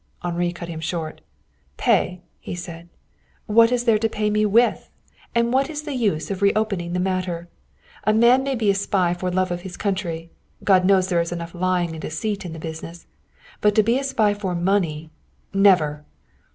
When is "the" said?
5.83-5.93, 6.93-6.99, 12.53-12.57